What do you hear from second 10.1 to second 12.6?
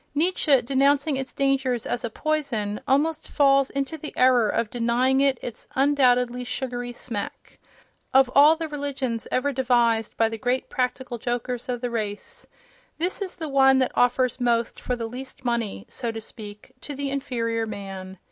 by the great practical jokers of the race,